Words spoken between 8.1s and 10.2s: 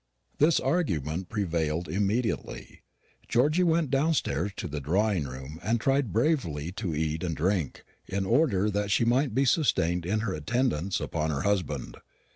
order that she might be sustained